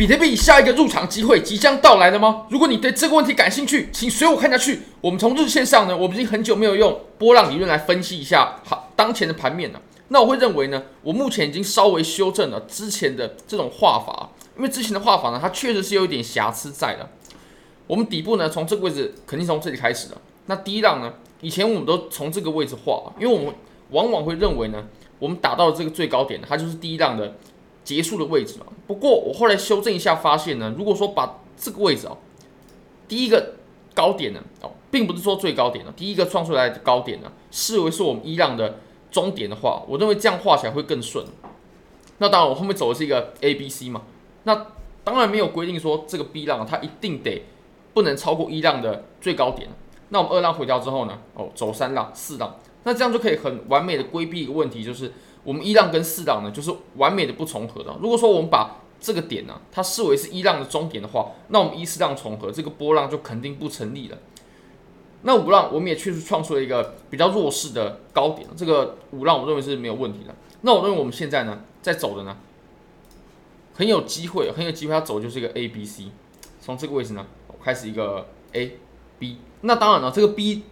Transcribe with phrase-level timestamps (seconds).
[0.00, 2.46] 比特币下一个入场机会即将到来了吗？
[2.48, 4.80] 如果你对这个问题感兴趣，请随我看下去。
[5.02, 9.82] 我们从日线上呢，我们已经很久没有用波浪理论来分析一下好当前的盘面了。
[10.08, 17.06] 那我会认为呢，我目前已经稍微修正了之前的这种画法，因为之前的画法呢，它确实是有一点瑕疵在的。
[17.86, 20.16] 我们底部呢，从这个位置肯定从这里开始的。
[20.46, 21.12] 那第一浪呢，
[21.42, 23.54] 以前我们都从这个位置画，因为我们
[23.90, 24.82] 往往会认为呢，
[25.18, 27.34] 我们打到了这个最高点，它就是第一浪的
[27.84, 28.66] 结束的位置嘛。
[28.86, 32.18] 不过我后来修正一下，发现呢，如果说把这个位置哦，
[33.06, 33.54] 第一个
[33.94, 38.80] 高点呢，哦，并不是说最高点的，第一个创出来的高点呢，视为是我们一浪的
[39.10, 41.24] 终点的话，我认为这样画起来会更顺。
[42.18, 44.02] 那当然，我后面走的是一个 A B C 嘛，
[44.44, 44.66] 那
[45.04, 47.44] 当然没有规定说这个 B 浪它一定得
[47.94, 49.68] 不能超过一浪的最高点。
[50.08, 55.12] 那我们二浪回调之后呢，哦，走三浪、四浪，那这样就可以很完美的规避一个问题，就是。
[55.42, 57.96] 我们一浪跟四浪呢，就是完美的不重合的。
[58.00, 64.18] 如果说我们把这个点呢、它视为是一浪的终点的话，那我们一四浪重合，这个波浪就肯定不成立了。
[65.22, 70.34] 那五浪我们也确实创出了一个比较弱势的高点，这个五浪我认为是没有问题的。
[70.62, 72.36] 那我认为我们现在呢，在走的呢，
[73.74, 76.10] 很有机会，很有机会要走就是一个 A B C，
[76.60, 77.26] 从这个位置呢
[77.62, 78.78] 开始一个 A
[79.18, 79.38] B。
[79.62, 80.62] 那当然了，这个 B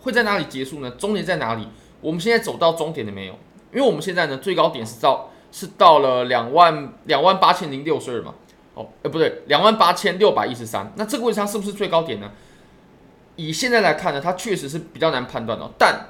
[0.00, 0.90] 会在哪里结束呢？
[0.92, 1.68] 终点在哪里？
[2.00, 3.38] 我们现在走到终点了没有？
[3.72, 8.34] 因为我们现在呢，最高点是到是到了两万两万八千零六十二嘛，
[8.74, 10.92] 哦，呃，不对，两万八千六百一十三。
[10.96, 12.30] 那这个位置它是不是最高点呢？
[13.36, 15.70] 以现在来看呢，它确实是比较难判断的。
[15.78, 16.06] 但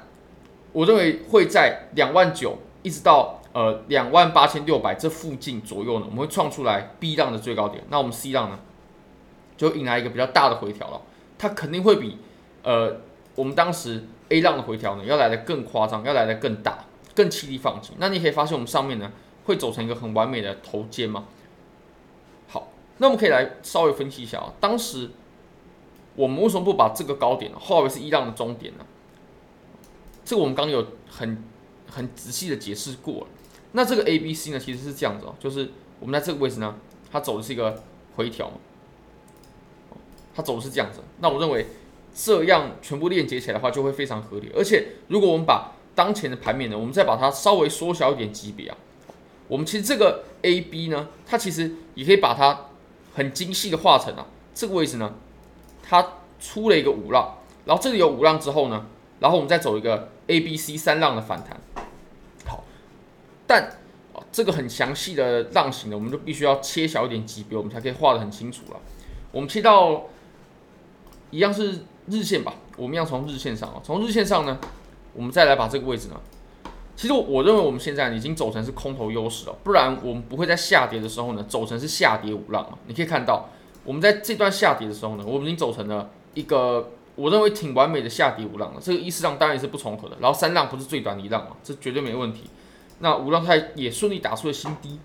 [0.71, 7.83] 我认为会在两万九一直到呃两万八千六百这附近左右呢，我们会创出来 B 浪的最高点。
[7.89, 8.59] 那我们 C 浪呢，
[9.57, 11.01] 就迎来一个比较大的回调了。
[11.37, 12.17] 它肯定会比
[12.63, 12.97] 呃
[13.35, 16.79] 我们当时 A 浪的回调呢要来得更夸张，要来得更大。
[17.17, 19.11] 更气力放紧，那你可以发现我们上面呢
[19.45, 21.25] 会走成一个很完美的头肩嘛。
[22.47, 25.09] 好，那我们可以来稍微分析一下啊，当时
[26.15, 28.85] 我们为什么不把这个高点呢画为是一浪的终点呢？
[30.23, 31.43] 这个我们刚有很
[31.89, 33.27] 很仔细的解释过了。
[33.71, 36.75] 那这个 A B C 呢其实是这样子哦，就是我们在这个位置呢，
[37.11, 37.83] 它走的是一个
[38.15, 38.51] 回调，
[40.35, 40.99] 它走的是这样子。
[41.19, 41.65] 那我认为
[42.13, 48.77] 这样全部链接起来的话就会非常合理，而且如果我们把当前的盘面呢，我们再把它稍微缩小一点级别啊。
[49.47, 52.67] 我们其实这个 A B 呢，它其实也可以把它
[53.15, 55.15] 很精细的画成啊，这个位置呢，
[55.81, 56.07] 它
[56.39, 58.85] 出了一个五浪，然后这里有五浪之后呢，
[59.19, 61.59] 然后我们再走一个 A B C 三浪的反弹。
[62.45, 62.63] 好，
[63.47, 63.79] 但
[64.31, 68.79] 这个很详细的浪形呢，我们就必须要切小一点级别，我们才可以画得很清楚了。
[69.31, 70.03] 我们切到
[71.31, 74.59] 一样是日线吧，我们要从日线上啊，从日线上呢。
[75.17, 76.21] 我们再来把这个位置呢，
[76.95, 82.77] 其实我认为我们现在已经走成是空头优势了，不然我们不会在下跌的时候呢走成是下跌五浪啊。
[82.85, 83.49] 你可以看到，
[83.83, 88.79] 我们在这段下跌的时候呢，我们已经走成了一个我认为挺完美的下跌五浪了。
[88.79, 92.43] 这个一四浪当然也是不重合的，然后三浪不是最短的一浪嘛，这绝对没问题。
[92.99, 94.99] 那五浪它也顺利打出了新低。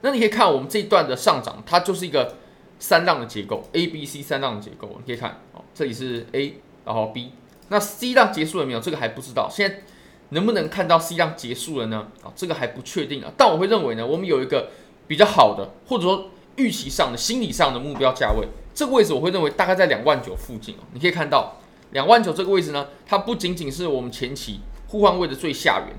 [0.00, 2.34] 那你可以看我们这一段的上涨，它就是一个
[2.78, 4.88] 三浪的结构，A、B、C 三浪的结构。
[4.98, 7.32] 你可以看哦，这里是 A，然后 B。
[7.68, 8.80] 那 C 浪结束了没有？
[8.80, 9.48] 这个还不知道。
[9.50, 9.82] 现在
[10.30, 12.08] 能不能看到 C 浪结束了呢？
[12.22, 13.32] 啊，这个还不确定啊。
[13.36, 14.70] 但我会认为呢，我们有一个
[15.06, 18.46] 比较好的，或者说预期上的、心理上的目标价位。
[18.74, 20.84] 这个位置我会认为大概在两万九附近哦。
[20.92, 21.56] 你可以看到
[21.92, 25.96] 两万九这个位置呢，它不仅仅是我们前期互换位的最下缘，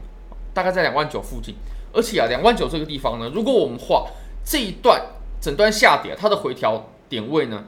[0.53, 1.55] 大概在两万九附近。
[1.93, 4.05] 而且啊，两万九这个地方呢，如果我们画
[4.45, 5.01] 这一段
[5.39, 7.63] 整段下跌，它的回调点位呢？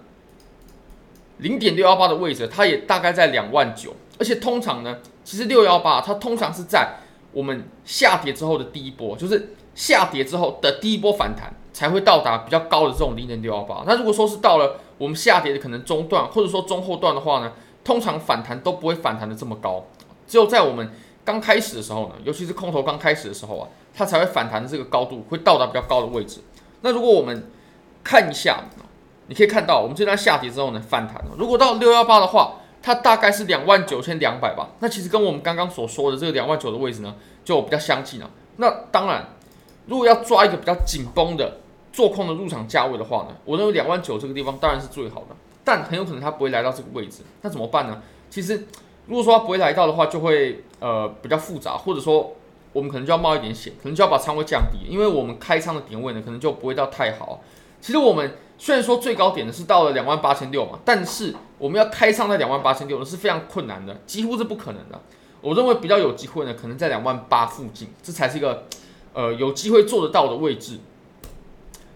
[1.37, 6.95] 零点六幺八的位置，它也大概在两万九，而且通常呢，其实六幺八它通常是在
[7.31, 13.83] 我们下跌之后的第一波，就是下跌之后的第一波反弹才会到达比较高的这种零点六幺八。
[13.85, 17.53] 那如果说是到了我们下跌的可能中段或者说中后段的话呢，
[17.83, 19.85] 通常反弹都不会反弹的这么高，
[20.27, 20.91] 只有在我们
[21.23, 26.39] 刚开始的时候呢，尤其是空头刚开始的时候啊，它才会反弹的这个高度会到达比较高的位置。
[26.81, 27.47] 那如果我们
[28.03, 28.63] 看一下。
[29.27, 31.31] 你可以看到，我们这段下跌之后呢，反弹了。
[31.37, 34.69] 如果到六幺八的话，它大概是两万九千两百吧。
[34.79, 37.13] 那其实跟我们刚刚所说的这个两万九的位置呢，
[37.43, 38.29] 就比较相近了。
[38.55, 39.27] 那当然，
[39.87, 41.59] 如果要抓一个比较紧绷的
[41.91, 45.35] 做空的入场价位的话呢，我认为两万九这个地方当然是最好的。
[45.65, 48.01] 但很有可能它不会来到这个位置，那怎么办呢？
[48.29, 48.65] 其实
[49.07, 52.33] 如果说它不会来到的话，就会呃比较复杂，或者说
[52.71, 57.41] 我们可能就要冒一点险，可能就要把仓位降低，因为我们开仓的点位呢，可能就不会到太好。
[57.81, 58.31] 其实我们。
[58.57, 64.99] 虽然说最高点呢是到了两万八千六嘛，但是我们要开仓在两万八千六呢是非常困难的，几乎是不可能的。
[65.41, 68.65] 我认为比较有机会呢，可能在两万八附近，这才是一个
[69.13, 70.79] 呃有机会做得到的位置。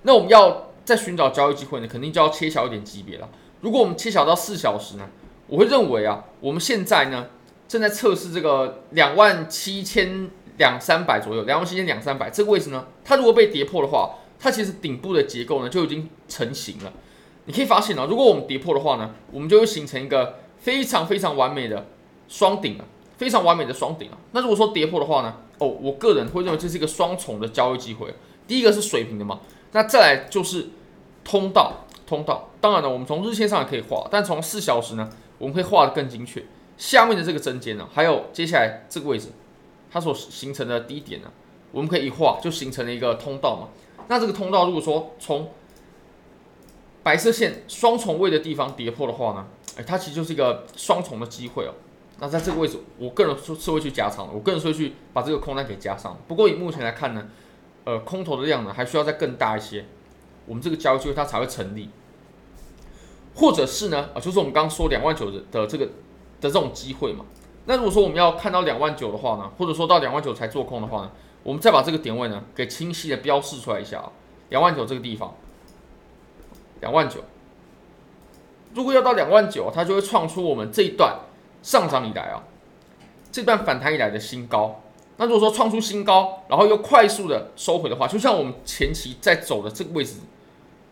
[0.04, 3.28] 那我们要在寻找交易机会呢，肯定就要切小一点级别了。
[3.62, 5.10] 如果我们切小到四小时呢，
[5.48, 7.28] 我会认为啊，我们现在呢
[7.68, 16.92] 正在测试这个两万七千两三百左右，两万七千两三百这个位置呢，它如果被跌破的话，它其实顶部的结构呢就已经成型了。
[17.46, 21.88] 你可以发现啊，如果我们跌破的话呢，我们就会形成一个非常非常完美的
[22.28, 22.86] 双顶啊，
[23.18, 24.18] 非常完美的双顶啊。
[24.32, 28.14] 那如果说跌破的话呢，哦，我个人会认为这是一个双重的交易机会。
[28.48, 29.42] 第一个是水平的嘛，
[29.74, 30.70] 那再来就是
[31.24, 32.50] 通道，通道。
[32.60, 36.44] 当然了，我们从日线上也可以画，但从四小时呢，我们可以画得更精确。
[36.78, 39.30] 下面的这个针尖呢，还有接下来这个位置，
[39.92, 41.32] 它所形成的低点呢，
[41.72, 43.70] 我们可以一画就形成了一个通道嘛。
[44.12, 45.50] 那这个通道如果说从
[47.02, 49.48] 白色线双重位的地方跌破的话呢，
[49.78, 51.72] 哎，它其实就是一个双重的机会哦。
[52.20, 56.20] 那在这个位置，我个人是是会去加仓的，我个人是会去把这个空单给加上。
[56.28, 57.30] 不过以目前来看呢。
[57.84, 59.84] 呃，空头的量呢，还需要再更大一些，
[60.46, 61.90] 我们这个交易机会它才会成立，
[63.34, 65.92] 或者是呢，啊，就是我们刚刚说两万九的的这个的
[66.42, 67.26] 这种机会嘛。
[67.66, 71.12] 那如果说我们要看到两万九的话呢，或者说到两万九才做空的话呢，
[71.44, 74.12] 我们再把这个点位呢给清晰的标示出来一下啊，
[74.50, 75.36] 两万九这个地方，
[76.82, 77.24] 两万九，
[78.76, 81.20] 如果要到两万九，它就会创出我们这一段
[81.64, 82.44] 上涨以来啊，
[83.32, 84.82] 这段反弹以来的新高。
[85.18, 90.16] 那如果说创出新高，然后又快速的收回的话，就像我们前期在走的这个位置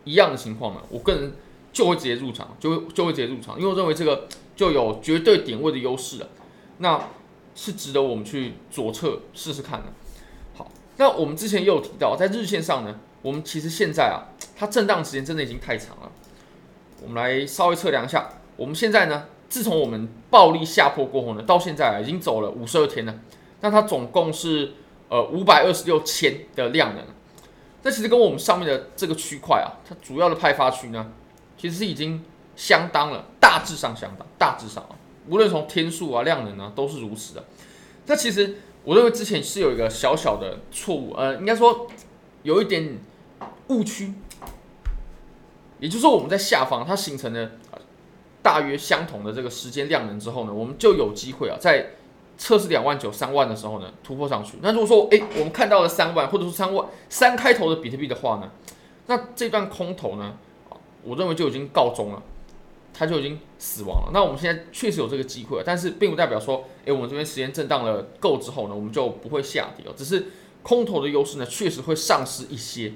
[0.04, 1.32] 一样的情况呢，我个人
[1.72, 6.28] 就会直接入场，就会就会直接入场，因为我认为这个就有绝对点位的优势了，
[6.78, 7.08] 那
[7.54, 9.86] 是值得我们去左侧试试看的。
[11.00, 14.20] 那我们之前也有提到，在日线上呢，我们其实现在啊，
[14.54, 16.12] 它震荡时间真的已经太长了。
[17.02, 23.14] 我们来稍微测量一下，我们现在呢，自从我们暴力下破过后呢，到现在啊，已经走了五十二天了。
[23.62, 24.74] 那它总共是
[25.08, 27.02] 呃五百二十六千的量能，
[27.82, 31.10] 那其实跟我们上面的这个区块啊，它主要的派发区呢，
[31.56, 32.22] 其实是已经
[32.56, 34.92] 相当了，大致上相当，大致上啊，
[35.30, 37.42] 无论从天数啊、量能呢，都是如此的。
[38.04, 41.86] 那其实我认为之前是有一个小小的错误，呃，应该说
[42.42, 42.98] 有一点
[43.68, 44.12] 误区，
[45.78, 47.50] 也就是说我们在下方它形成了
[48.42, 51.90] 大约相同的这个时间量能之后呢，我们就有机会啊在。
[52.42, 54.56] 测试两万九三万的时候呢，突破上去。
[54.62, 58.50] 那如果说，诶，我们看到了三万，或者说三万三开头的比特币的话呢，
[59.08, 60.38] 那这段空头呢，
[61.04, 62.22] 我认为就已经告终了，
[62.92, 64.10] 它就已经死亡了。
[64.12, 69.92] 那我们现在确实有这个机会，但是并不代表说，诶，我们这边时间震荡了够之后呢，我们就不会下跌了。
[69.96, 70.26] 只是
[70.62, 72.92] 空头的优势呢，确实会丧失一些。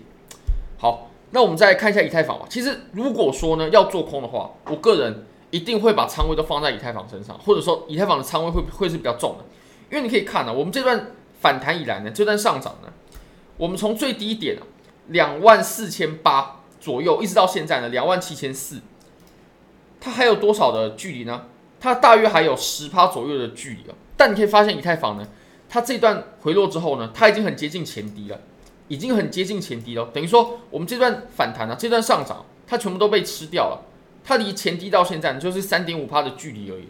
[0.78, 2.46] 好，那我们再来看一下以太坊吧。
[2.48, 5.26] 其实如果说呢要做空的话，我个人。
[5.50, 9.44] 一定会把仓位都放在以太坊身上，或者说以太坊的仓位会会是比较重的，
[9.88, 12.92] 因为你可以看呢、啊，我们这段反弹以来呢，这段上涨呢，
[13.56, 14.58] 我们从最低点
[15.10, 18.80] 两万四千八左右，一直到现在呢两万七千四，
[20.04, 21.46] 它还有多少的距离呢？
[21.80, 23.96] 它大约还有十趴左右的距离啊。
[24.18, 25.26] 但你可以发现以太坊呢，
[25.66, 28.38] 它这段回落之后呢，它已经很接近前低了，
[28.88, 33.80] 已经很接近前低了，等于说我们这段反弹呢、啊，这段上涨，它全部都被吃掉了。
[34.22, 36.88] 它离前低到现在就是三点五趴的距离而已，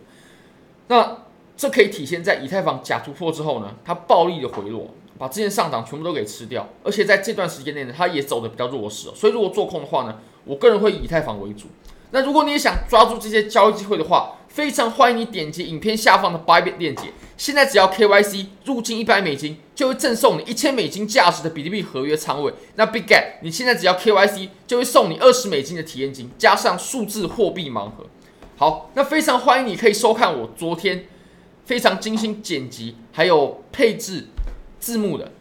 [0.89, 1.19] 那
[1.57, 11.69] 这可以体现在以太坊假突破之后呢，它暴力的回落，把之前上涨全部都给吃掉，而且在这段时间内呢，它也走的比较弱势，所以如果做空的话呢，我个人会以太坊为主。
[12.15, 22.55] 那如果你也想抓住这些交易机会的话，非常欢迎你点击影片下方的 Bybit 链接，现在只要 KYC 入金一百美金，就会赠送你一千美金价值的比特币合约仓位。
[22.77, 28.07] 那 Bigget，你现在只要 KYC 就会送你二十美金的体验金，加上数字货币盲盒。
[28.57, 31.07] 好，那非常欢迎你可以收看我昨天
[31.65, 34.29] 非常精心剪辑还有配置
[34.79, 35.33] 字幕的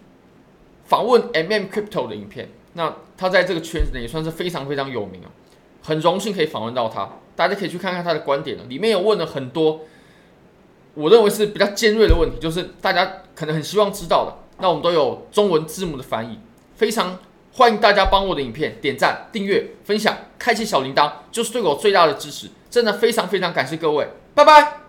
[0.86, 2.50] 访问 MM Crypto 的影片。
[2.74, 5.30] 那他在这个圈子呢也算是非常非常有名啊，
[5.84, 7.08] 很荣幸可以访问到他。
[7.36, 9.82] 大家可以去看看他的观点了，里面有问了很多，
[10.94, 14.38] 我认为是比较尖锐的问题，就是大家可能很希望知道的。
[14.60, 16.40] 那我们都有中文字幕的翻译，
[16.76, 17.18] 非常
[17.54, 22.48] 欢迎大家帮我的影片点赞、订阅、分享、开启小铃铛，就是对我最大的支持。
[22.70, 24.83] 真的非常非常感谢各位，拜拜。